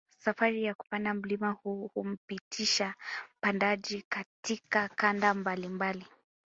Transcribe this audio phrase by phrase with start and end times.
[0.17, 2.93] Safari ya kupanda mlima huu humpitisha
[3.41, 6.05] mpandaji katika kanda mbalimbali